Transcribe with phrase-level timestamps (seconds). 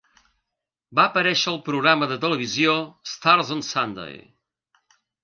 [0.99, 2.73] Van aparèixer al programa de televisió
[3.13, 4.19] "Stars on Sunday".